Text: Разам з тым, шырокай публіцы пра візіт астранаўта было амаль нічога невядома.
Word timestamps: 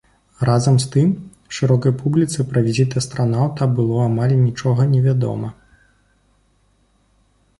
Разам 0.47 0.75
з 0.83 0.85
тым, 0.93 1.09
шырокай 1.57 1.93
публіцы 1.99 2.45
пра 2.53 2.63
візіт 2.69 2.95
астранаўта 3.01 3.63
было 3.79 3.97
амаль 4.07 4.33
нічога 4.47 4.89
невядома. 4.93 5.53